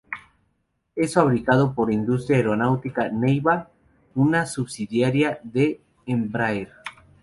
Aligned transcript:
Es 0.95 1.13
fabricado 1.13 1.75
por 1.75 1.91
Industria 1.91 2.37
Aeronáutica 2.37 3.09
Neiva, 3.09 3.69
una 4.15 4.47
subsidiaria 4.47 5.39
de 5.43 5.79
Embraer. 6.07 6.71